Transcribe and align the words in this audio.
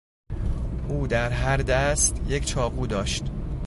او 0.87 1.07
در 1.07 1.29
هر 1.29 1.57
دست 1.57 2.21
یک 2.27 2.45
چاقو 2.45 2.87
داشت. 2.87 3.23